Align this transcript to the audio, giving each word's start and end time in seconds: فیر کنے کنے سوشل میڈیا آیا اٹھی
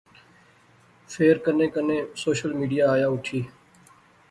فیر 1.11 1.37
کنے 1.45 1.67
کنے 1.73 1.97
سوشل 2.23 2.53
میڈیا 2.59 2.85
آیا 2.93 3.07
اٹھی 3.11 3.41